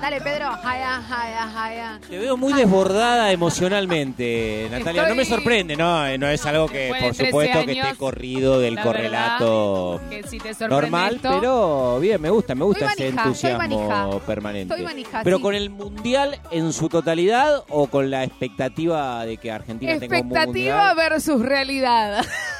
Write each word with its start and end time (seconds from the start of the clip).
Dale, 0.00 0.20
Pedro. 0.20 0.50
Te 2.08 2.18
veo 2.18 2.36
muy 2.36 2.52
desbordada 2.52 3.32
emocionalmente, 3.32 4.68
Natalia. 4.70 5.08
No 5.08 5.14
me 5.14 5.24
sorprende, 5.24 5.76
¿no? 5.76 6.18
No 6.18 6.28
es 6.28 6.44
algo 6.44 6.68
que, 6.68 6.92
Después 6.92 7.00
de 7.00 7.06
por 7.06 7.16
13 7.16 7.26
supuesto, 7.26 7.64
que 7.64 7.70
años, 7.72 7.86
esté 7.86 7.98
corrido 7.98 8.60
del 8.60 8.74
la 8.74 8.82
correlato 8.82 10.00
Que 10.10 10.22
si 10.24 10.38
te 10.38 10.52
sorprende 10.52 10.74
normal, 10.74 11.14
esto, 11.16 11.30
pero 11.40 12.00
bien, 12.00 12.20
me 12.20 12.30
gusta, 12.30 12.54
me 12.54 12.64
gusta 12.64 12.90
Estoy 12.90 13.06
ese 13.06 13.14
manija, 13.16 13.32
estoy 13.32 13.50
entusiasmo 13.50 13.88
manija. 13.88 14.26
permanente. 14.26 14.74
Estoy 14.74 14.84
manija, 14.84 15.20
pero 15.24 15.36
sí. 15.38 15.42
con 15.42 15.54
el 15.54 15.70
mundial 15.70 16.38
en 16.50 16.72
su 16.72 16.88
totalidad 16.88 17.64
o 17.68 17.86
con 17.86 18.10
la 18.10 18.24
expectativa 18.24 19.24
de 19.24 19.36
que 19.38 19.50
Argentina 19.50 19.92
tenga 19.98 20.06
un 20.06 20.14
Expectativa 20.14 20.88
mundial. 20.88 20.96
versus 20.96 21.40
realidad. 21.42 22.24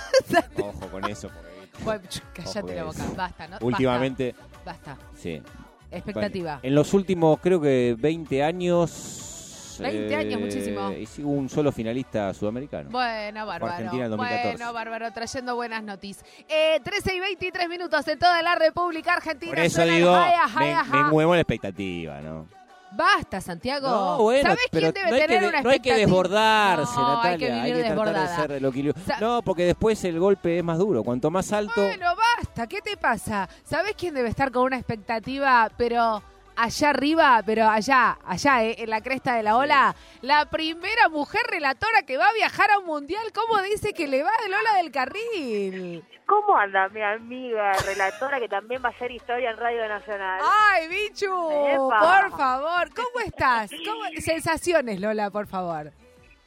Ojo 0.58 0.88
con 0.90 1.04
eso, 1.10 1.28
porque 1.28 1.84
Bueno, 1.84 2.02
cállate 2.32 2.74
la 2.74 2.84
boca. 2.84 3.02
Basta, 3.16 3.48
¿no? 3.48 3.58
últimamente, 3.60 4.34
Basta. 4.64 4.96
basta. 4.96 5.06
sí. 5.16 5.42
Expectativa. 5.90 6.58
En 6.62 6.74
los 6.74 6.92
últimos, 6.92 7.38
creo 7.40 7.60
que 7.60 7.94
20 7.96 8.42
años. 8.42 9.76
20 9.78 10.16
años, 10.16 10.40
muchísimo. 10.40 10.90
Y 10.90 11.22
un 11.22 11.48
solo 11.48 11.70
finalista 11.72 12.32
sudamericano. 12.34 12.90
Bueno, 12.90 13.46
bárbaro. 13.46 13.72
Argentina 13.74 14.04
en 14.04 14.10
2014. 14.10 14.56
Bueno, 14.56 14.72
bárbaro, 14.72 15.12
trayendo 15.12 15.54
buenas 15.54 15.82
noticias. 15.84 16.24
Eh, 16.48 16.80
13 16.82 17.14
y 17.14 17.20
23 17.20 17.68
minutos 17.68 18.06
en 18.08 18.18
toda 18.18 18.42
la 18.42 18.56
República 18.56 19.14
Argentina. 19.14 19.52
Por 19.52 19.60
eso 19.64 19.84
digo, 19.84 20.16
me, 20.58 20.76
me 20.90 21.04
muevo 21.04 21.34
la 21.34 21.40
expectativa, 21.40 22.20
¿no? 22.20 22.48
Basta, 22.92 23.40
Santiago. 23.40 23.88
No, 23.88 24.18
bueno, 24.18 24.42
¿Sabes 24.50 24.64
pero 24.70 24.92
quién 24.92 24.94
debe 25.04 25.10
no 25.10 25.14
hay, 25.16 25.20
que, 25.22 25.26
tener 25.26 25.42
de- 25.42 25.48
una 25.48 25.62
no 25.62 25.70
hay 25.70 25.80
que 25.80 25.94
desbordarse, 25.94 26.94
No, 26.96 27.16
Natalia. 27.16 27.62
hay 27.62 27.72
que 27.72 27.82
tratar 27.84 28.28
de 28.28 28.36
ser 28.36 28.52
equilibrio. 28.64 29.04
Sa- 29.04 29.18
No, 29.20 29.42
porque 29.42 29.64
después 29.64 30.04
el 30.04 30.20
golpe 30.20 30.58
es 30.58 30.64
más 30.64 30.78
duro. 30.78 31.02
Cuanto 31.02 31.30
más 31.30 31.52
alto, 31.52 31.72
Bueno, 31.82 32.06
basta, 32.38 32.66
¿qué 32.68 32.80
te 32.80 32.96
pasa? 32.96 33.48
¿Sabes 33.64 33.94
quién 33.96 34.14
debe 34.14 34.28
estar 34.28 34.52
con 34.52 34.62
una 34.64 34.76
expectativa, 34.76 35.70
pero 35.76 36.22
allá 36.56 36.90
arriba, 36.90 37.42
pero 37.44 37.68
allá, 37.68 38.18
allá, 38.24 38.64
eh, 38.64 38.76
en 38.78 38.90
la 38.90 39.00
cresta 39.00 39.34
de 39.34 39.42
la 39.42 39.56
ola? 39.56 39.94
La 40.22 40.46
primera 40.50 41.08
mujer 41.08 41.42
relatora 41.50 42.02
que 42.06 42.16
va 42.16 42.28
a 42.28 42.32
viajar 42.32 42.70
a 42.70 42.78
un 42.78 42.86
mundial, 42.86 43.24
¿cómo 43.34 43.60
dice 43.62 43.92
que 43.92 44.06
le 44.08 44.22
va 44.22 44.30
a 44.30 44.48
Lola 44.48 44.76
del 44.76 44.90
Carril? 44.92 46.04
¿Cómo 46.26 46.56
anda 46.56 46.88
mi 46.88 47.02
amiga 47.02 47.72
relatora 47.84 48.40
que 48.40 48.48
también 48.48 48.82
va 48.82 48.88
a 48.88 48.92
hacer 48.92 49.10
historia 49.10 49.50
en 49.50 49.56
Radio 49.58 49.86
Nacional? 49.88 50.40
¡Ay, 50.70 50.88
bichu! 50.88 51.50
Epa. 51.68 52.00
Por 52.30 52.38
favor, 52.38 52.88
¿cómo 52.94 53.20
estás? 53.26 53.70
¿Cómo- 53.86 54.04
Sensaciones, 54.20 55.00
Lola, 55.00 55.30
por 55.30 55.46
favor. 55.46 55.92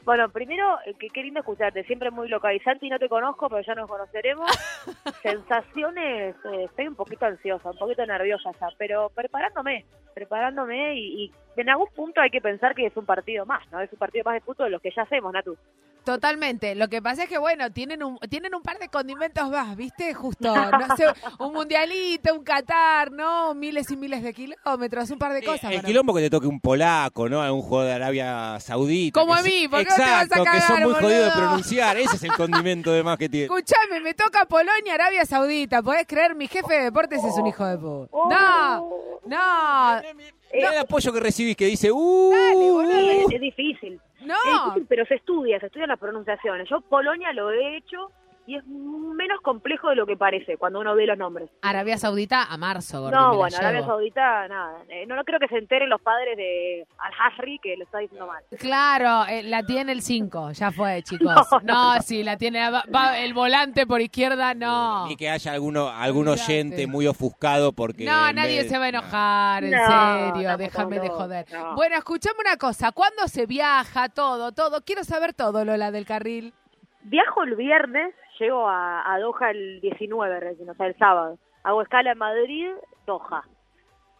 Bueno, 0.07 0.29
primero, 0.29 0.79
eh, 0.85 0.93
que 0.97 1.09
qué 1.09 1.21
lindo 1.21 1.41
escucharte, 1.41 1.83
siempre 1.83 2.11
muy 2.11 2.29
localizante 2.29 2.85
y 2.85 2.89
no 2.89 2.97
te 2.97 3.09
conozco, 3.09 3.49
pero 3.49 3.61
ya 3.61 3.75
nos 3.75 3.89
conoceremos. 3.89 4.49
Sensaciones, 5.21 6.33
eh, 6.45 6.63
estoy 6.63 6.87
un 6.87 6.95
poquito 6.95 7.25
ansiosa, 7.25 7.71
un 7.71 7.77
poquito 7.77 8.05
nerviosa 8.05 8.51
ya, 8.53 8.69
pero 8.77 9.09
preparándome, 9.09 9.83
preparándome 10.13 10.95
y, 10.95 11.25
y 11.25 11.33
en 11.57 11.69
algún 11.69 11.89
punto 11.93 12.21
hay 12.21 12.29
que 12.29 12.39
pensar 12.39 12.73
que 12.73 12.85
es 12.85 12.95
un 12.95 13.05
partido 13.05 13.45
más, 13.45 13.69
¿no? 13.69 13.81
Es 13.81 13.91
un 13.91 13.99
partido 13.99 14.23
más 14.23 14.35
de 14.35 14.39
fútbol 14.39 14.67
de 14.67 14.71
los 14.71 14.81
que 14.81 14.91
ya 14.95 15.01
hacemos, 15.01 15.33
Natu. 15.33 15.57
Totalmente. 16.07 16.73
Lo 16.73 16.87
que 16.87 17.01
pasa 17.01 17.23
es 17.23 17.29
que, 17.29 17.37
bueno, 17.37 17.69
tienen 17.71 18.01
un, 18.01 18.17
tienen 18.29 18.55
un 18.55 18.61
par 18.61 18.79
de 18.79 18.87
condimentos 18.87 19.49
más, 19.49 19.75
¿viste? 19.75 20.13
Justo, 20.13 20.55
no 20.71 20.95
sé, 20.95 21.03
un 21.39 21.51
mundialito, 21.51 22.33
un 22.33 22.45
Qatar, 22.45 23.11
¿no? 23.11 23.53
Miles 23.53 23.91
y 23.91 23.97
miles 23.97 24.23
de 24.23 24.33
kilómetros, 24.33 25.11
un 25.11 25.19
par 25.19 25.33
de 25.33 25.43
cosas. 25.43 25.65
el 25.65 25.75
para- 25.79 25.87
quilombo 25.87 26.13
que 26.13 26.21
te 26.21 26.29
toque 26.29 26.47
un 26.47 26.61
polaco, 26.61 27.27
¿no? 27.27 27.41
Un 27.53 27.61
jugador 27.61 27.89
de 27.89 27.95
Arabia 27.95 28.57
Saudita. 28.61 29.19
Como 29.19 29.33
a 29.35 29.41
mí, 29.41 29.63
es- 29.63 29.69
¿por 29.69 29.79
qué 29.79 29.85
no 29.89 29.95
te 29.95 30.01
vas 30.01 30.09
a 30.09 30.23
Exacto, 30.23 30.43
que 30.45 30.49
cagar, 30.49 30.67
son 30.67 30.83
muy 30.83 30.93
jodidos 30.93 31.25
de 31.25 31.31
pronunciar. 31.41 31.97
Ese 31.97 32.15
es 32.15 32.23
el 32.23 32.31
condimento 32.31 32.91
de 32.93 33.03
más 33.03 33.17
que 33.17 33.27
tiene. 33.27 33.45
Escuchame, 33.47 33.99
me 33.99 34.13
toca 34.13 34.45
Polonia, 34.45 34.93
Arabia 34.93 35.25
Saudita. 35.25 35.83
¿Podés 35.83 36.07
creer? 36.07 36.35
Mi 36.35 36.47
jefe 36.47 36.73
de 36.73 36.83
deportes 36.83 37.21
es 37.21 37.33
un 37.35 37.47
hijo 37.47 37.65
de 37.65 37.77
puta. 37.77 38.09
Oh. 38.11 38.29
No, 38.29 38.89
no, 39.25 40.01
Mirá 40.53 40.71
el 40.71 40.79
apoyo 40.79 41.11
que 41.11 41.19
recibís 41.19 41.57
que 41.57 41.65
dice, 41.65 41.91
¡uh! 41.91 42.31
Dale, 42.31 42.71
boludo. 42.71 42.97
Es, 42.97 43.33
es 43.33 43.41
difícil, 43.41 43.99
no. 44.27 44.85
pero 44.87 45.05
se 45.05 45.15
estudia, 45.15 45.59
se 45.59 45.67
estudian 45.67 45.89
las 45.89 45.99
pronunciaciones. 45.99 46.69
Yo 46.69 46.81
Polonia 46.81 47.33
lo 47.33 47.51
he 47.51 47.77
hecho 47.77 48.11
y 48.47 48.55
es 48.55 48.65
menos 48.65 49.41
complejo 49.41 49.89
de 49.89 49.95
lo 49.97 50.05
que 50.05 50.15
parece 50.15 50.57
cuando 50.57 50.79
uno 50.79 50.95
ve 50.95 51.05
los 51.05 51.17
nombres. 51.17 51.49
Arabia 51.61 51.97
Saudita 51.97 52.43
a 52.43 52.57
marzo, 52.57 53.01
Gordi, 53.01 53.15
No, 53.15 53.35
bueno, 53.35 53.57
Arabia. 53.57 53.85
Saudita, 53.85 54.47
nada. 54.47 54.77
Eh, 54.87 55.05
no, 55.05 55.15
no 55.17 55.23
creo 55.25 55.37
que 55.39 55.47
se 55.49 55.57
enteren 55.57 55.89
los 55.89 56.01
padres 56.01 56.37
de 56.37 56.87
Al-Hasri 56.97 57.59
que 57.61 57.75
lo 57.77 57.83
está 57.83 57.97
diciendo 57.99 58.25
mal. 58.25 58.41
Claro, 58.57 59.25
eh, 59.29 59.43
la 59.43 59.63
tiene 59.63 59.91
el 59.91 60.01
5, 60.01 60.51
ya 60.53 60.71
fue, 60.71 61.03
chicos. 61.03 61.35
No, 61.35 61.59
No, 61.63 61.95
no. 61.95 62.01
sí, 62.01 62.23
la 62.23 62.37
tiene 62.37 62.69
va- 62.71 62.85
va 62.93 63.19
el 63.19 63.33
volante 63.33 63.85
por 63.85 63.99
izquierda, 64.01 64.53
no. 64.53 65.07
Ni 65.07 65.17
que 65.17 65.29
haya 65.29 65.51
alguno, 65.51 65.89
algún 65.89 66.27
oyente 66.29 66.87
muy 66.87 67.05
ofuscado 67.05 67.73
porque... 67.73 68.05
No, 68.05 68.31
nadie 68.31 68.61
vez- 68.63 68.69
se 68.69 68.77
va 68.79 68.85
a 68.85 68.89
enojar, 68.89 69.63
en 69.65 69.71
serio, 70.33 70.57
déjame 70.57 70.99
de 71.01 71.09
joder. 71.09 71.45
no. 71.51 71.75
Bueno, 71.75 71.97
escuchame 71.97 72.37
una 72.39 72.55
cosa, 72.57 72.93
¿cuándo 72.93 73.27
se 73.27 73.45
viaja 73.45 74.07
todo, 74.09 74.53
todo? 74.53 74.81
Quiero 74.85 75.03
saber 75.03 75.33
todo, 75.33 75.65
Lola 75.65 75.91
del 75.91 76.05
Carril. 76.05 76.53
Viajo 77.03 77.43
el 77.43 77.55
viernes, 77.55 78.13
llego 78.39 78.67
a, 78.67 79.13
a 79.13 79.19
Doha 79.19 79.51
el 79.51 79.81
19, 79.81 80.39
recién, 80.39 80.69
o 80.69 80.73
sea, 80.73 80.87
el 80.87 80.97
sábado. 80.97 81.37
Hago 81.63 81.81
escala 81.81 82.11
en 82.11 82.17
Madrid, 82.17 82.69
Doha. 83.05 83.43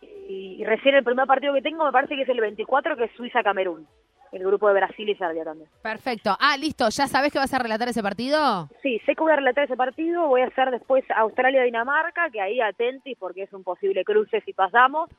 Y, 0.01 0.57
y 0.59 0.65
recién 0.65 0.95
el 0.95 1.03
primer 1.03 1.25
partido 1.27 1.53
que 1.53 1.61
tengo 1.61 1.85
me 1.85 1.91
parece 1.91 2.15
que 2.15 2.23
es 2.23 2.29
el 2.29 2.41
24, 2.41 2.95
que 2.95 3.05
es 3.05 3.11
Suiza-Camerún. 3.15 3.87
El 4.31 4.45
grupo 4.45 4.67
de 4.67 4.73
Brasil 4.73 5.07
y 5.07 5.15
Serbia 5.15 5.45
también. 5.45 5.69
Perfecto. 5.81 6.35
Ah, 6.39 6.57
listo, 6.57 6.89
¿ya 6.89 7.07
sabés 7.07 7.31
que 7.31 7.39
vas 7.39 7.53
a 7.53 7.59
relatar 7.59 7.87
ese 7.87 8.03
partido? 8.03 8.67
Sí, 8.81 8.99
sé 9.05 9.15
que 9.15 9.23
voy 9.23 9.31
a 9.31 9.37
relatar 9.37 9.63
ese 9.63 9.77
partido, 9.77 10.27
voy 10.27 10.41
a 10.41 10.47
hacer 10.47 10.69
después 10.69 11.05
Australia-Dinamarca, 11.15 12.29
que 12.29 12.41
ahí 12.41 12.59
atentis 12.59 13.17
porque 13.17 13.43
es 13.43 13.53
un 13.53 13.63
posible 13.63 14.03
cruce 14.03 14.41
si 14.41 14.51
pasamos. 14.51 15.09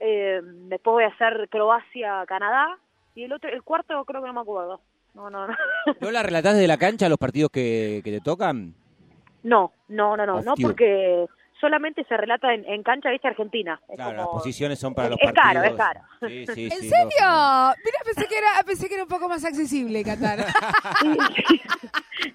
Eh, 0.00 0.40
después 0.42 0.94
voy 0.94 1.04
a 1.04 1.08
hacer 1.08 1.48
Croacia-Canadá. 1.48 2.78
Y 3.14 3.24
el 3.24 3.32
otro, 3.32 3.48
el 3.50 3.62
cuarto 3.62 4.04
creo 4.04 4.22
que 4.22 4.26
no 4.26 4.34
me 4.34 4.40
acuerdo. 4.40 4.80
No, 5.14 5.28
no, 5.30 5.46
no. 5.46 5.54
¿No 6.00 6.10
la 6.10 6.22
relatás 6.22 6.54
desde 6.54 6.66
la 6.68 6.78
cancha 6.78 7.08
los 7.08 7.18
partidos 7.18 7.50
que, 7.50 8.00
que 8.04 8.10
te 8.10 8.20
tocan? 8.20 8.74
No, 9.42 9.72
no, 9.88 10.16
no, 10.16 10.24
no, 10.24 10.40
no, 10.40 10.54
porque 10.60 11.26
solamente 11.60 12.04
se 12.08 12.16
relata 12.16 12.54
en, 12.54 12.64
en 12.64 12.82
cancha, 12.82 13.10
viste, 13.10 13.28
Argentina. 13.28 13.80
Es 13.88 13.96
Claro, 13.96 14.10
como- 14.10 14.22
las 14.22 14.28
posiciones 14.42 14.78
son 14.78 14.94
para 14.94 15.10
los 15.10 15.18
Es 15.20 15.32
caro, 15.32 15.60
partidos. 15.60 15.66
es 15.66 15.76
caro. 15.76 16.00
Sí, 16.28 16.46
sí, 16.54 16.64
¿En 16.64 16.70
sí, 16.80 16.88
serio? 16.88 17.08
Mira, 17.18 17.98
pensé 18.04 18.26
que 18.28 18.38
era, 18.38 18.48
pensé 18.64 18.88
que 18.88 18.94
era 18.94 19.02
un 19.02 19.08
poco 19.08 19.28
más 19.28 19.44
accesible 19.44 20.02
Qatar. 20.04 20.46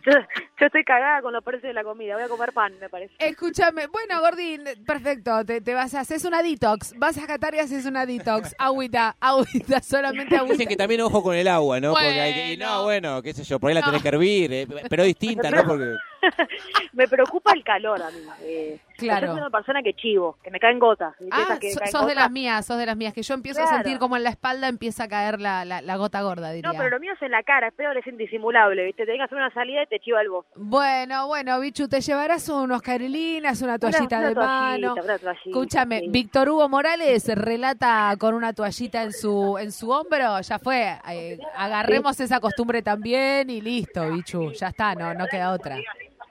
yo, 0.06 0.12
yo 0.59 0.66
estoy 0.66 0.84
cagada 0.84 1.22
con 1.22 1.34
los 1.34 1.44
precios 1.44 1.64
de 1.70 1.74
la 1.74 1.84
comida, 1.84 2.16
voy 2.16 2.24
a 2.24 2.28
comer 2.30 2.53
pan, 2.53 2.74
me 2.80 2.90
parece. 2.90 3.14
Escúchame, 3.20 3.88
bueno, 3.88 4.20
Gordín, 4.22 4.64
perfecto, 4.86 5.44
te, 5.46 5.62
te 5.62 5.74
vas 5.74 5.94
a 5.94 6.02
haces 6.02 6.24
una 6.25 6.42
detox, 6.44 6.94
vas 6.98 7.18
a 7.18 7.28
Qatar 7.28 7.56
y 7.56 7.59
haces 7.59 7.86
una 7.86 8.06
detox, 8.06 8.56
agüita, 8.59 9.16
agüita, 9.20 9.81
solamente 9.81 10.36
agüita. 10.36 10.53
Dicen 10.53 10.68
que 10.68 10.76
también 10.78 11.02
ojo 11.02 11.22
con 11.24 11.36
el 11.36 11.47
agua, 11.47 11.80
¿no? 11.80 11.92
Porque 11.92 12.08
hay 12.08 12.34
que- 12.34 12.53
y 12.53 12.58
Bueno. 12.58 12.74
no, 12.78 12.84
bueno, 12.84 13.22
qué 13.22 13.34
sé 13.34 13.44
yo, 13.44 13.59
por 13.59 13.70
ahí 13.70 13.76
la 13.76 13.81
No. 13.81 13.88
tenés 13.88 14.02
que 14.02 14.08
hervir, 14.09 14.53
eh, 14.53 14.68
pero 14.90 15.03
distinta, 15.03 15.50
¿no? 15.52 15.64
Porque 15.66 15.96
me 16.94 17.08
preocupa 17.08 17.52
el 17.53 17.64
calor 17.64 18.02
a 18.02 18.09
mí. 18.12 18.20
Eh, 18.44 18.80
Claro. 18.97 19.28
Yo 19.28 19.34
soy 19.34 19.42
una 19.42 19.50
persona 19.52 19.84
que 19.84 19.94
chivo, 19.94 20.40
que 20.44 20.50
me 20.50 20.59
caen 20.59 20.80
gotas. 20.80 21.14
Ah, 21.30 21.59
que 21.62 21.72
so- 21.72 21.80
caen 21.80 21.92
sos 21.92 22.08
de 22.08 22.16
las 22.16 22.31
mías, 22.31 22.66
sos 22.66 22.80
de 22.80 22.86
las 22.88 22.97
mías, 22.97 23.14
que 23.14 23.22
yo 23.22 23.36
empiezo 23.36 23.62
a 23.62 23.68
sentir 23.68 24.00
como 24.00 24.18
en 24.18 24.24
la 24.24 24.31
espalda 24.31 24.68
empieza 24.68 25.03
a 25.03 25.08
caer 25.08 25.40
la, 25.40 25.66
la, 25.66 25.84
la 25.84 25.97
gota 25.97 26.20
gorda, 26.24 26.52
diría. 26.52 26.72
No, 26.72 26.76
pero 26.76 26.90
lo 26.90 27.00
mío 27.00 27.14
es 27.14 27.22
en 27.22 27.30
la 27.30 27.44
cara, 27.44 27.68
es 27.68 27.76
peor, 27.76 27.96
es 27.96 28.08
indisimulable, 28.08 28.84
¿viste? 28.86 29.06
Te 29.06 29.14
que 29.16 29.22
hacer 29.22 29.38
una 29.38 29.53
salida 29.53 29.77
y 29.84 29.88
te 29.88 30.00
chiva 30.00 30.22
el. 30.22 30.28
Bueno, 30.56 31.28
bueno, 31.28 31.60
Bichu, 31.60 31.88
te 31.88 32.02
llevarás 32.02 32.48
unos 32.50 32.82
carilinas, 32.82 33.62
una 33.62 33.78
toallita 33.80 34.20
una 34.20 34.30
de 34.30 34.36
toallita, 34.36 34.62
mano. 34.62 34.94
una 35.04 35.18
toallita, 35.20 35.50
Escúchame, 35.50 36.00
sí. 36.00 36.08
Víctor 36.10 36.50
Hugo 36.50 36.70
Morales 36.70 37.28
relata 37.36 38.14
con 38.20 38.34
una 38.34 38.54
toallita 38.54 39.04
en 39.04 39.14
su 39.14 39.58
en 39.58 39.72
su 39.72 39.90
hombro, 39.90 40.40
ya 40.42 40.60
fue. 40.60 40.98
eh, 41.10 41.38
agarremos 41.56 42.20
esa 42.20 42.40
costumbre 42.40 42.82
también 42.82 43.50
y 43.50 43.62
listo, 43.62 44.10
Bichu, 44.12 44.52
ya 44.52 44.68
está, 44.68 44.96
no 44.96 45.14
no 45.14 45.26
queda 45.28 45.52
otra. 45.52 45.78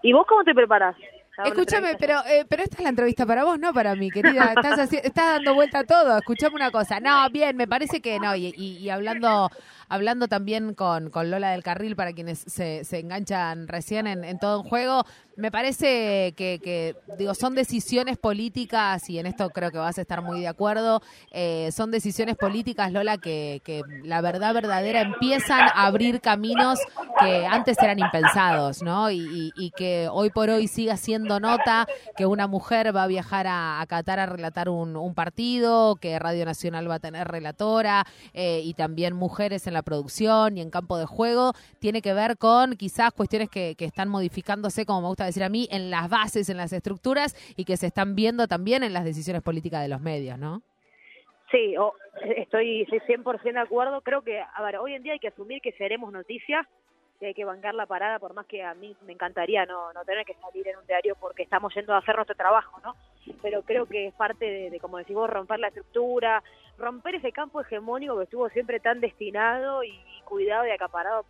¿Y 0.02 0.12
vos 0.12 0.26
cómo 0.28 0.44
te 0.44 0.54
preparás? 0.54 0.96
Escúchame, 1.44 1.96
pero 1.96 2.20
eh, 2.26 2.44
pero 2.48 2.62
esta 2.62 2.76
es 2.78 2.82
la 2.82 2.88
entrevista 2.88 3.26
para 3.26 3.44
vos, 3.44 3.58
no 3.58 3.72
para 3.72 3.94
mí, 3.96 4.10
querida. 4.10 4.52
Estás, 4.52 4.78
haci- 4.78 5.00
estás 5.04 5.26
dando 5.34 5.54
vuelta 5.54 5.80
a 5.80 5.84
todo. 5.84 6.16
Escuchame 6.16 6.56
una 6.56 6.70
cosa. 6.70 6.98
No, 7.00 7.28
bien, 7.30 7.56
me 7.56 7.68
parece 7.68 8.00
que 8.00 8.18
no. 8.20 8.34
Y, 8.36 8.46
y- 8.56 8.76
y 8.78 8.90
hablando 8.90 9.50
hablando 9.88 10.26
también 10.26 10.74
con, 10.74 11.10
con 11.10 11.30
Lola 11.30 11.50
del 11.52 11.62
Carril, 11.62 11.94
para 11.94 12.12
quienes 12.12 12.40
se, 12.40 12.84
se 12.84 12.98
enganchan 12.98 13.68
recién 13.68 14.08
en, 14.08 14.24
en 14.24 14.38
todo 14.40 14.62
un 14.62 14.68
juego, 14.68 15.04
me 15.36 15.52
parece 15.52 16.34
que, 16.36 16.60
que, 16.60 16.96
digo, 17.06 17.34
son 17.34 17.54
decisiones 17.54 18.18
políticas, 18.18 19.08
y 19.08 19.20
en 19.20 19.26
esto 19.26 19.50
creo 19.52 19.70
que 19.70 19.78
vas 19.78 19.96
a 19.98 20.00
estar 20.00 20.22
muy 20.22 20.40
de 20.40 20.48
acuerdo, 20.48 21.02
eh, 21.30 21.70
son 21.72 21.92
decisiones 21.92 22.36
políticas, 22.36 22.90
Lola, 22.92 23.18
que, 23.18 23.60
que 23.64 23.84
la 24.02 24.20
verdad 24.22 24.52
verdadera 24.54 25.00
empiezan 25.02 25.68
a 25.68 25.86
abrir 25.86 26.20
caminos 26.20 26.88
que 27.16 27.46
antes 27.46 27.80
eran 27.80 28.00
impensados, 28.00 28.82
¿no? 28.82 29.10
Y, 29.12 29.18
y- 29.18 29.52
y 29.54 29.70
que 29.70 30.08
hoy 30.10 30.30
por 30.30 30.50
hoy 30.50 30.66
siga 30.66 30.96
siendo 30.96 31.25
nota 31.26 31.86
que 32.16 32.26
una 32.26 32.46
mujer 32.46 32.94
va 32.94 33.04
a 33.04 33.06
viajar 33.06 33.46
a, 33.48 33.84
Qatar 33.88 34.18
a 34.18 34.26
relatar 34.26 34.68
un, 34.68 35.14
partido, 35.14 35.96
que 35.96 36.18
Radio 36.18 36.44
Nacional 36.44 36.90
va 36.90 36.94
a 36.96 36.98
tener 36.98 37.28
relatora 37.28 38.04
eh, 38.34 38.60
y 38.64 38.74
también 38.74 39.14
mujeres 39.14 39.66
en 39.66 39.74
la 39.74 39.82
producción 39.82 40.56
y 40.56 40.60
en 40.60 40.70
campo 40.70 40.98
de 40.98 41.06
juego, 41.06 41.52
tiene 41.78 42.02
que 42.02 42.12
ver 42.12 42.36
con 42.38 42.76
quizás 42.76 43.12
cuestiones 43.12 43.48
que, 43.48 43.74
que 43.76 43.84
están 43.84 44.08
modificándose, 44.08 44.86
como 44.86 45.02
me 45.02 45.08
gusta 45.08 45.24
decir 45.24 45.44
a 45.44 45.48
mí, 45.48 45.68
en 45.70 45.90
las 45.90 46.08
bases, 46.08 46.48
en 46.48 46.56
las 46.56 46.72
estructuras 46.72 47.34
y 47.56 47.64
que 47.64 47.76
se 47.76 47.86
están 47.86 48.14
viendo 48.14 48.48
también 48.48 48.82
en 48.82 48.92
las 48.92 49.04
decisiones 49.04 49.42
políticas 49.42 49.82
de 49.82 49.88
los 49.88 50.00
medios, 50.00 50.38
¿no? 50.38 50.62
Sí, 51.50 51.74
estoy, 52.36 52.82
estoy 52.82 52.98
100% 53.00 53.52
de 53.52 53.60
acuerdo. 53.60 54.00
Creo 54.00 54.22
que, 54.22 54.40
a 54.40 54.62
ver, 54.62 54.76
hoy 54.76 54.94
en 54.94 55.02
día 55.02 55.12
hay 55.12 55.18
que 55.18 55.28
asumir 55.28 55.60
que 55.60 55.72
seremos 55.72 56.12
noticias 56.12 56.66
hay 57.20 57.34
que 57.34 57.44
bancar 57.44 57.74
la 57.74 57.86
parada, 57.86 58.18
por 58.18 58.34
más 58.34 58.46
que 58.46 58.62
a 58.62 58.74
mí 58.74 58.94
me 59.06 59.12
encantaría 59.12 59.64
no, 59.64 59.92
no 59.92 60.04
tener 60.04 60.26
que 60.26 60.34
salir 60.34 60.68
en 60.68 60.76
un 60.76 60.86
diario 60.86 61.16
porque 61.18 61.42
estamos 61.42 61.74
yendo 61.74 61.94
a 61.94 61.98
hacer 61.98 62.14
nuestro 62.16 62.36
trabajo, 62.36 62.78
¿no? 62.84 62.94
Pero 63.42 63.62
creo 63.62 63.86
que 63.86 64.08
es 64.08 64.14
parte 64.14 64.70
de, 64.70 64.80
como 64.80 64.98
decís 64.98 65.16
vos, 65.16 65.30
romper 65.30 65.58
la 65.60 65.68
estructura, 65.68 66.42
romper 66.78 67.16
ese 67.16 67.32
campo 67.32 67.60
hegemónico 67.60 68.16
que 68.16 68.24
estuvo 68.24 68.48
siempre 68.50 68.80
tan 68.80 69.00
destinado 69.00 69.82
y, 69.82 69.98
cuidado 70.24 70.66
y 70.66 70.70
acaparado 70.70 71.24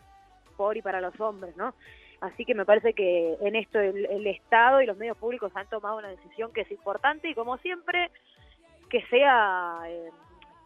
por 0.57 0.77
y 0.77 0.83
para 0.83 1.03
los 1.03 1.19
hombres, 1.21 1.55
¿no? 1.57 1.75
Así 2.23 2.47
que 2.47 2.55
me 2.55 2.65
parece 2.65 2.95
que 2.95 3.37
en 3.43 3.55
esto 3.57 3.79
el 3.79 4.27
Estado 4.27 4.81
y 4.81 4.87
los 4.87 4.97
medios 4.97 5.19
públicos 5.19 5.53
han 5.55 5.69
tomado 5.69 5.99
una 5.99 6.09
decisión 6.09 6.51
que 6.51 6.63
es 6.63 6.71
importante 6.71 7.29
y 7.29 7.35
como 7.35 7.59
siempre 7.59 8.11
que 8.89 9.03
sea, 9.09 9.81
eh, 9.87 10.11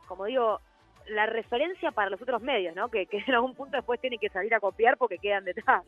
como 0.07 0.27
digo, 0.27 0.61
la 1.11 1.27
referencia 1.27 1.91
para 1.91 2.11
los 2.11 2.21
otros 2.21 2.41
medios, 2.43 2.75
¿no? 2.75 2.89
Que, 2.89 3.07
en 3.11 3.35
algún 3.35 3.55
punto 3.55 3.77
después 3.77 4.01
tienen 4.01 4.19
que 4.19 4.29
salir 4.29 4.55
a 4.55 4.61
copiar 4.61 4.97
porque 4.97 5.19
quedan 5.19 5.45
detrás. 5.45 5.85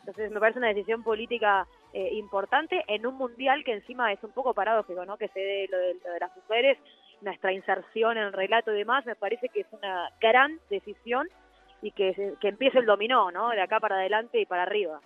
Entonces 0.00 0.30
me 0.30 0.40
parece 0.40 0.58
una 0.58 0.68
decisión 0.68 1.02
política 1.02 1.66
eh, 1.92 2.10
importante 2.14 2.84
en 2.88 3.06
un 3.06 3.16
mundial 3.16 3.64
que 3.64 3.74
encima 3.74 4.12
es 4.12 4.22
un 4.24 4.32
poco 4.32 4.54
paradójico, 4.54 5.04
¿no? 5.04 5.16
Que 5.16 5.28
se 5.28 5.40
dé 5.40 5.68
lo 5.70 5.78
de, 5.78 5.94
lo 6.04 6.12
de 6.12 6.20
las 6.20 6.34
mujeres, 6.36 6.78
nuestra 7.20 7.52
inserción 7.52 8.16
en 8.16 8.24
el 8.24 8.32
relato 8.32 8.72
y 8.72 8.78
demás, 8.78 9.04
me 9.04 9.14
parece 9.14 9.48
que 9.50 9.60
es 9.60 9.66
una 9.72 10.10
gran 10.20 10.58
decisión 10.70 11.28
y 11.82 11.92
que, 11.92 12.34
que 12.40 12.48
empiece 12.48 12.78
el 12.78 12.86
dominó, 12.86 13.30
¿no? 13.30 13.50
De 13.50 13.60
acá 13.60 13.78
para 13.80 13.96
adelante 13.96 14.40
y 14.40 14.46
para 14.46 14.62
arriba. 14.62 15.00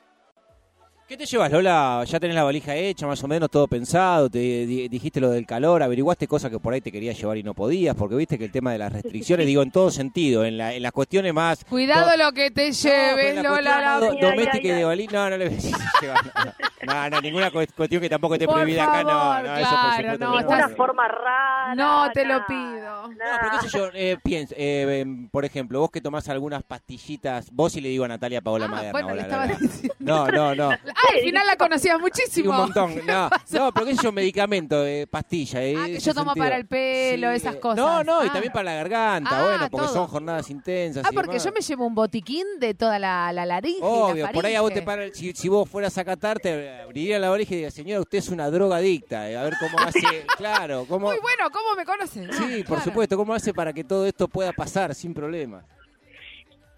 ¿Qué 1.07 1.19
te 1.19 1.27
llevas, 1.27 1.53
Lola? 1.53 2.03
¿Ya 2.07 2.19
tenés 2.19 2.35
la 2.35 2.45
valija 2.45 2.75
hecha, 2.75 3.07
más 3.07 3.23
o 3.23 3.29
menos 3.29 3.51
todo 3.51 3.69
pensado? 3.69 4.31
¿Te 4.31 4.39
dijiste 4.39 5.21
lo 5.21 5.31
del 5.31 5.45
calor? 5.45 5.83
¿Averiguaste 5.83 6.27
cosas 6.27 6.51
que 6.51 6.59
por 6.59 6.73
ahí 6.73 6.81
te 6.81 6.91
querías 6.91 7.19
llevar 7.19 7.37
y 7.37 7.43
no 7.43 7.53
podías? 7.53 7.95
Porque 7.95 8.17
viste 8.17 8.39
que 8.39 8.47
el 8.47 8.51
tema 8.51 8.73
de 8.73 8.79
las 8.79 8.91
restricciones, 8.91 9.47
digo, 9.47 9.63
en 9.63 9.71
todo 9.71 9.91
sentido, 9.91 10.47
en, 10.47 10.57
la, 10.57 10.73
en 10.73 10.83
las 10.83 10.93
cuestiones 10.93 11.35
más... 11.35 11.63
Cuidado 11.67 12.17
lo 12.17 12.33
que 12.33 12.51
te 12.51 12.73
lleves, 12.73 13.43
Lola. 13.43 14.01
doméstica 14.19 14.67
y 14.67 14.71
de 14.71 14.85
valija, 14.85 15.29
no, 15.29 15.31
no 15.31 15.37
le 15.37 15.51
no, 16.85 17.11
no, 17.11 17.21
ninguna 17.21 17.51
cuestión 17.51 18.01
que 18.01 18.09
tampoco 18.09 18.35
esté 18.35 18.47
prohibida 18.47 18.85
acá, 18.85 19.03
no, 19.03 19.43
no, 19.43 19.57
eso 19.57 19.71
por 19.71 19.97
supuesto. 19.97 20.25
No, 20.25 20.41
no. 20.41 20.49
una 20.49 20.69
forma 20.71 21.09
rara. 21.09 21.75
No, 21.75 22.11
te 22.13 22.25
lo 22.25 22.47
pido. 22.47 23.09
No, 23.09 23.17
pero 23.41 23.51
qué 23.61 23.69
sé 23.69 23.79
yo, 23.79 23.89
eh, 23.95 24.19
piensa, 24.23 24.55
eh, 24.57 25.01
em, 25.01 25.29
por 25.29 25.45
ejemplo, 25.45 25.81
vos 25.81 25.91
que 25.91 26.01
tomás 26.01 26.29
algunas 26.29 26.63
pastillitas, 26.63 27.51
vos 27.51 27.77
y 27.77 27.81
le 27.81 27.89
digo 27.89 28.05
a 28.05 28.09
Natalia 28.09 28.41
Paola 28.41 28.67
ah, 28.67 28.69
Maderna. 28.69 28.93
Bueno, 28.93 29.15
le 29.15 29.23
estaba 29.23 29.47
diciendo. 29.47 29.95
No, 29.99 30.29
no, 30.29 30.55
no. 30.55 30.71
Ah, 30.97 31.13
al 31.15 31.21
final 31.21 31.47
la 31.47 31.57
conocías 31.57 31.99
muchísimo. 31.99 32.51
un 32.51 32.57
montón. 32.57 32.95
No, 33.07 33.29
no, 33.51 33.73
pero 33.73 33.87
qué 33.87 33.97
sé 33.97 34.03
yo, 34.03 34.13
medicamento, 34.13 34.87
eh, 34.87 35.07
pastilla. 35.07 35.63
Eh, 35.63 35.77
ah, 35.77 35.87
que 35.87 35.99
yo 35.99 36.15
tomo 36.15 36.35
para 36.35 36.57
el 36.57 36.67
pelo, 36.67 37.31
esas 37.31 37.57
cosas. 37.57 37.77
No, 37.77 38.05
no, 38.05 38.25
y 38.25 38.29
ah. 38.29 38.33
también 38.33 38.53
para 38.53 38.65
la 38.65 38.75
garganta, 38.75 39.31
ah, 39.33 39.45
bueno, 39.45 39.71
porque 39.71 39.89
son 39.89 40.07
jornadas 40.07 40.51
intensas. 40.51 41.05
Ah, 41.07 41.11
porque 41.15 41.39
yo 41.39 41.53
me 41.53 41.61
llevo 41.61 41.87
un 41.87 41.95
botiquín 41.95 42.47
de 42.61 42.75
toda 42.75 42.99
la, 42.99 43.33
la 43.33 43.47
laringe. 43.47 43.81
Obvio, 43.83 44.29
por 44.33 44.47
ahí 44.47 44.55
a 44.55 44.61
vos 44.61 44.73
te 44.73 44.83
para, 44.83 45.13
si, 45.13 45.33
si, 45.33 45.49
vos 45.49 45.69
fueras 45.69 45.97
a 45.99 46.05
Qatar, 46.05 46.39
te 46.39 46.74
abriría 46.83 47.19
la 47.19 47.31
oreja 47.31 47.53
y 47.53 47.57
diría, 47.57 47.71
señora, 47.71 48.01
usted 48.01 48.19
es 48.19 48.29
una 48.29 48.51
droga 48.51 48.77
adicta. 48.77 49.31
Eh, 49.31 49.37
a 49.37 49.43
ver 49.43 49.55
cómo 49.59 49.79
hace, 49.79 50.27
claro. 50.37 50.85
Cómo... 50.89 51.09
Muy 51.09 51.19
bueno, 51.19 51.51
¿cómo 51.51 51.75
me 51.77 51.85
conocen? 51.85 52.33
Sí, 52.33 52.65
por 52.65 52.81
supuesto, 52.81 53.17
¿cómo 53.17 53.35
hace 53.35 53.53
para 53.53 53.73
que 53.73 53.85
todo 53.85 54.07
esto 54.07 54.29
pueda 54.29 54.53
pasar 54.53 54.95
sin 54.95 55.15
problema? 55.15 55.65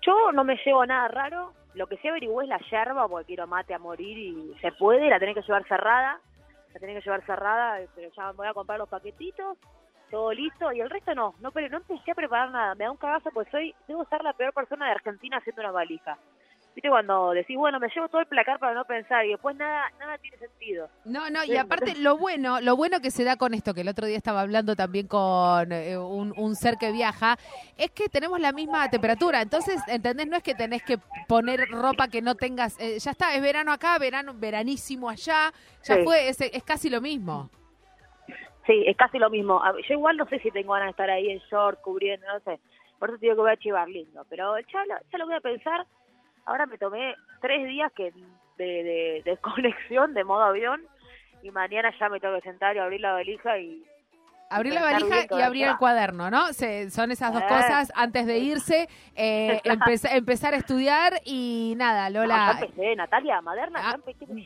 Yo 0.07 0.33
no 0.33 0.45
me 0.45 0.57
llevo 0.65 0.87
nada 0.87 1.09
raro, 1.09 1.53
lo 1.75 1.87
que 1.87 1.97
sí 1.99 2.09
averigué 2.09 2.33
es 2.43 2.49
la 2.49 2.61
yerba, 2.71 3.09
porque 3.09 3.27
quiero 3.27 3.47
mate 3.47 3.75
a 3.75 3.79
morir 3.79 4.17
y 4.17 4.55
se 4.61 4.73
puede, 4.73 5.11
la 5.11 5.19
tenés 5.19 5.35
que 5.35 5.43
llevar 5.43 5.67
cerrada, 5.67 6.21
la 6.73 6.81
tenés 6.81 6.97
que 6.97 7.05
llevar 7.05 7.27
cerrada, 7.27 7.81
pero 7.95 8.11
ya 8.17 8.33
voy 8.33 8.47
a 8.47 8.55
comprar 8.55 8.79
los 8.79 8.89
paquetitos, 8.89 9.59
todo 10.11 10.33
listo, 10.33 10.73
y 10.73 10.81
el 10.81 10.89
resto 10.89 11.15
no, 11.15 11.35
no, 11.41 11.51
pero 11.51 11.69
no 11.69 11.79
empecé 11.79 12.13
a 12.13 12.15
preparar 12.15 12.51
nada, 12.51 12.75
me 12.77 12.85
da 12.85 12.93
un 12.93 12.97
cagazo, 12.97 13.31
pues 13.33 13.49
soy, 13.51 13.75
debo 13.89 14.05
ser 14.05 14.23
la 14.23 14.33
peor 14.33 14.53
persona 14.53 14.87
de 14.87 14.93
Argentina 14.93 15.39
haciendo 15.39 15.63
una 15.63 15.73
valija. 15.73 16.17
¿Viste 16.77 16.91
cuando 16.91 17.31
decís, 17.31 17.57
bueno, 17.57 17.81
me 17.81 17.89
llevo 17.89 18.07
todo 18.11 18.21
el 18.21 18.27
placar 18.27 18.59
para 18.59 18.75
no 18.75 18.85
pensar 18.85 19.25
y 19.25 19.31
después 19.31 19.57
nada 19.57 19.91
nada 19.99 20.19
tiene 20.19 20.37
sentido? 20.37 20.91
No, 21.07 21.31
no, 21.31 21.43
y 21.43 21.57
aparte 21.57 21.95
lo 21.97 22.19
bueno, 22.19 22.61
lo 22.61 22.77
bueno 22.77 23.01
que 23.01 23.11
se 23.11 23.25
da 23.25 23.37
con 23.37 23.55
esto, 23.55 23.73
que 23.73 23.81
el 23.81 23.89
otro 23.89 24.07
día 24.07 24.19
estaba 24.19 24.43
hablando 24.43 24.77
también 24.77 25.07
con 25.07 25.73
eh, 25.73 25.97
un, 25.97 26.55
ser 26.55 26.77
que 26.77 26.93
viaja, 26.93 27.39
es 27.79 27.91
que 27.93 28.11
tenemos 28.11 28.41
la 28.41 28.53
misma 28.53 28.91
temperatura. 28.91 29.41
Entonces, 29.41 29.81
¿entendés? 29.89 30.27
No 30.27 30.37
es 30.37 30.43
que 30.43 30.55
tenés 30.55 30.83
que 30.83 30.99
poner 31.27 31.67
ropa 31.71 32.09
que 32.09 32.21
no 32.21 32.35
tengas, 32.35 32.79
eh, 32.79 32.99
ya 32.99 33.13
está, 33.13 33.35
es 33.35 33.41
verano 33.41 33.73
acá, 33.73 33.99
verano, 33.99 34.35
veranísimo 34.35 35.09
allá, 35.09 35.55
ya 35.83 35.97
fue, 36.05 36.29
es, 36.29 36.39
es 36.43 36.63
casi 36.63 36.91
lo 36.91 37.01
mismo. 37.01 37.49
Sí, 38.67 38.85
es 38.87 38.99
casi 38.99 39.19
lo 39.19 39.31
mismo. 39.31 39.63
Yo 39.89 39.95
igual 39.95 40.19
no 40.19 40.27
sé 40.27 40.41
si 40.41 40.51
tengo 40.51 40.75
ganas 40.75 40.89
de 40.89 40.91
estar 40.91 41.09
ahí 41.09 41.31
en 41.31 41.39
short, 41.51 41.81
cubriendo, 41.81 42.27
no 42.27 42.39
sé. 42.41 42.61
Por 42.99 43.09
eso 43.09 43.19
te 43.19 43.25
digo 43.25 43.37
que 43.37 43.41
voy 43.41 43.53
a 43.53 43.57
chivar 43.57 43.89
lindo. 43.89 44.27
Pero 44.29 44.59
ya 44.59 44.85
ya 45.11 45.19
lo 45.19 45.25
voy 45.25 45.37
a 45.37 45.41
pensar 45.41 45.87
Ahora 46.47 46.67
me 46.67 46.79
tomé 46.79 47.15
tres 47.41 47.67
días 47.67 47.93
que 47.93 48.13
de, 48.57 49.23
de, 49.25 49.37
conexión 49.43 50.15
de 50.15 50.25
modo 50.25 50.43
avión 50.43 50.81
y 51.43 51.51
mañana 51.51 51.93
ya 51.99 52.09
me 52.09 52.21
tengo 52.21 52.35
que 52.37 52.43
sentar 52.43 52.77
y 52.77 52.79
abrir 52.79 53.01
la 53.01 53.13
valija 53.13 53.59
y 53.59 53.85
Abrir 54.49 54.75
la 54.75 54.83
valija 54.83 55.27
y 55.29 55.43
abrir 55.43 55.67
el 55.67 55.77
cuaderno, 55.77 56.31
¿no? 56.31 56.53
son 56.53 57.11
esas 57.11 57.33
dos 57.33 57.43
eh. 57.43 57.47
cosas 57.49 57.93
antes 57.97 58.27
de 58.27 58.39
irse, 58.39 58.89
eh, 59.17 59.61
empezar 60.13 60.55
a 60.55 60.57
estudiar 60.57 61.21
y 61.25 61.75
nada, 61.77 62.09
Lola. 62.11 62.55
No, 62.55 62.65
empecé, 62.65 62.95
Natalia 62.95 63.41
Maderna, 63.41 63.81
ah, 63.83 63.97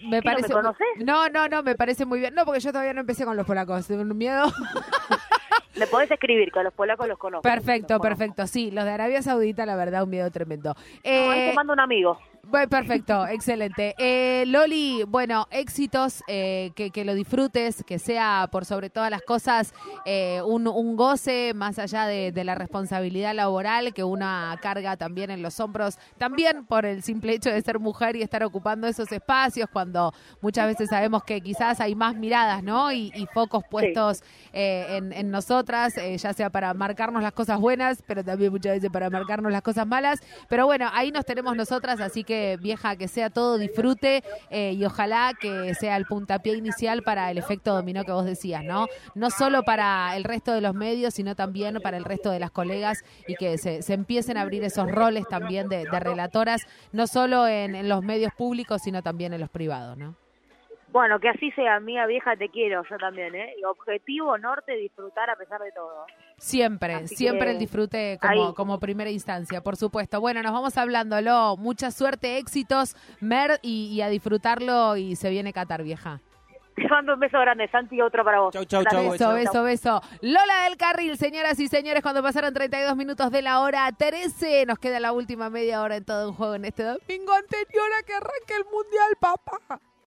me 0.08 0.23
parece, 0.23 0.55
¿no 0.55 0.62
me 0.73 1.05
No, 1.05 1.29
no, 1.29 1.49
no, 1.49 1.62
me 1.62 1.75
parece 1.75 2.06
muy 2.06 2.19
bien. 2.19 2.35
No, 2.35 2.47
porque 2.47 2.61
yo 2.61 2.73
todavía 2.73 2.94
no 2.94 3.00
empecé 3.00 3.26
con 3.26 3.37
los 3.37 3.47
polacos, 3.47 3.87
tengo 3.87 4.00
un 4.00 4.17
miedo. 4.17 4.44
Me 5.81 5.87
podés 5.87 6.11
escribir, 6.11 6.53
que 6.53 6.62
los 6.62 6.75
polacos 6.75 7.09
los 7.09 7.17
conozco. 7.17 7.41
Perfecto, 7.41 7.99
perfecto. 8.00 8.47
Sí, 8.47 8.71
los 8.71 8.85
de 8.85 8.91
Arabia 8.91 9.23
Saudita, 9.23 9.65
la 9.65 9.77
verdad, 9.77 10.03
un 10.03 10.11
miedo 10.11 10.31
tremendo. 10.31 10.75
Eh, 11.03 11.49
te 11.49 11.55
mando 11.55 11.73
un 11.73 11.81
amigo. 11.81 12.19
Bueno, 12.42 12.69
perfecto, 12.69 13.26
excelente. 13.28 13.94
Eh, 13.98 14.44
Loli, 14.46 15.04
bueno, 15.06 15.46
éxitos, 15.50 16.25
eh, 16.26 16.72
que, 16.75 16.90
que, 16.90 17.04
lo 17.04 17.14
disfrutes, 17.14 17.84
que 17.84 17.98
sea 17.98 18.48
por 18.50 18.64
sobre 18.64 18.90
todas 18.90 19.10
las 19.10 19.22
cosas 19.22 19.72
eh, 20.04 20.40
un, 20.44 20.66
un, 20.66 20.96
goce 20.96 21.52
más 21.54 21.78
allá 21.78 22.06
de, 22.06 22.32
de, 22.32 22.44
la 22.44 22.54
responsabilidad 22.54 23.34
laboral 23.34 23.92
que 23.92 24.02
una 24.02 24.58
carga 24.60 24.96
también 24.96 25.31
en 25.31 25.42
los 25.42 25.60
hombros, 25.60 25.98
también 26.19 26.64
por 26.64 26.87
el 26.87 27.02
simple 27.02 27.34
hecho 27.34 27.50
de 27.50 27.60
ser 27.62 27.78
mujer 27.78 28.16
y 28.16 28.22
estar 28.22 28.42
ocupando 28.42 28.88
esos 28.88 29.12
espacios 29.12 29.69
cuando 29.70 30.12
muchas 30.40 30.66
veces 30.66 30.88
sabemos 30.88 31.23
que 31.23 31.40
quizás 31.42 31.78
hay 31.80 31.94
más 31.94 32.16
miradas, 32.16 32.64
¿no? 32.64 32.90
Y, 32.90 33.12
y 33.14 33.26
focos 33.26 33.62
puestos 33.70 34.25
en, 34.52 35.12
en, 35.12 35.30
nosotras, 35.30 35.94
ya 36.16 36.32
sea 36.32 36.50
para 36.50 36.75
marcarnos 36.75 37.23
las 37.23 37.32
cosas 37.32 37.61
buenas, 37.61 38.02
pero 38.06 38.25
también 38.25 38.50
muchas 38.50 38.73
veces 38.73 38.90
para 38.90 39.11
marcarnos 39.11 39.52
las 39.52 39.62
cosas 39.62 39.87
malas. 39.87 40.20
Pero 40.49 40.66
bueno, 40.66 40.88
ahí 40.92 41.12
nos 41.12 41.25
tenemos 41.25 41.54
nosotras, 41.54 42.00
así 42.00 42.25
que 42.25 42.29
vieja, 42.60 42.96
que 42.96 43.08
sea 43.08 43.30
todo 43.30 43.58
disfrute 43.58 44.22
eh, 44.50 44.72
y 44.72 44.84
ojalá 44.84 45.32
que 45.38 45.75
sea 45.75 45.96
el 45.96 46.06
puntapié 46.06 46.54
inicial 46.54 47.02
para 47.02 47.30
el 47.30 47.38
efecto 47.38 47.75
dominó 47.75 48.04
que 48.04 48.12
vos 48.12 48.25
decías, 48.25 48.64
¿no? 48.64 48.87
No 49.14 49.30
solo 49.30 49.62
para 49.62 50.16
el 50.16 50.25
resto 50.25 50.52
de 50.52 50.60
los 50.60 50.75
medios, 50.75 51.14
sino 51.14 51.34
también 51.34 51.78
para 51.82 51.96
el 51.96 52.04
resto 52.04 52.30
de 52.30 52.40
las 52.40 52.50
colegas 52.50 52.99
y 53.26 53.34
que 53.34 53.58
se, 53.58 53.80
empiecen 53.92 54.37
a 54.37 54.42
abrir 54.42 54.64
esos 54.64 54.90
roles 54.90 55.26
también 55.28 55.68
de, 55.68 55.84
relatoras, 55.84 56.62
no 56.92 57.06
solo 57.06 57.46
en, 57.46 57.88
los 57.88 58.02
medios 58.02 58.32
públicos, 58.37 58.82
sino 58.82 59.02
también 59.02 59.32
en 59.34 59.40
los 59.40 59.50
privados, 59.50 59.96
¿no? 59.96 60.16
Bueno, 60.92 61.20
que 61.20 61.28
así 61.28 61.52
sea, 61.52 61.78
mía 61.78 62.06
vieja, 62.06 62.37
te 62.37 62.49
quiero, 62.49 62.82
yo 62.88 62.97
también, 62.97 63.35
¿eh? 63.35 63.54
Y 63.61 63.64
objetivo 63.64 64.37
norte, 64.38 64.73
disfrutar 64.73 65.30
a 65.30 65.37
pesar 65.37 65.61
de 65.61 65.70
todo. 65.70 66.04
Siempre, 66.37 67.06
siempre 67.06 67.52
el 67.52 67.59
disfrute 67.59 68.18
como, 68.20 68.54
como, 68.54 68.80
primera 68.80 69.11
instancia, 69.11 69.61
por 69.62 69.76
supuesto. 69.76 70.20
Bueno, 70.20 70.42
nos 70.42 70.52
vamos 70.52 70.76
hablándolo. 70.76 71.56
Mucha 71.59 71.92
suerte, 71.92 72.38
éxitos, 72.38 72.97
Mer, 73.20 73.61
y, 73.62 74.00
a 74.00 74.09
disfrutarlo 74.09 74.97
y 74.97 75.14
se 75.14 75.30
viene 75.30 75.52
Qatar, 75.52 75.85
vieja. 75.85 76.20
Te 76.75 76.88
mando 76.88 77.14
un 77.14 77.20
beso 77.20 77.38
grande, 77.38 77.68
Santi, 77.68 77.97
y 77.97 78.00
otro 78.00 78.25
para 78.25 78.40
vos. 78.40 78.52
Chau, 78.52 78.64
chau, 78.64 78.82
chau. 78.85 79.11
Beso, 79.11 79.32
beso, 79.35 79.62
beso. 79.62 80.00
Lola 80.23 80.64
del 80.64 80.76
Carril, 80.76 81.16
señoras 81.18 81.61
y 81.61 81.68
señores, 81.68 82.02
cuando 82.02 82.23
pasaron 82.23 82.52
32 82.52 82.97
minutos 82.97 83.30
de 83.30 83.42
la 83.42 83.61
hora 83.61 83.88
13, 83.97 84.66
nos 84.66 84.78
queda 84.78 84.99
la 84.99 85.12
última 85.12 85.50
media 85.50 85.82
hora 85.82 85.97
en 85.97 86.04
todo 86.04 86.30
un 86.30 86.35
juego 86.35 86.54
en 86.54 86.64
este 86.64 86.82
domingo 86.82 87.32
anterior 87.35 87.90
a 87.99 88.02
que 88.04 88.14
arranque 88.14 88.54
el 88.56 88.64
Mundial, 88.64 89.16
papá. 89.20 89.80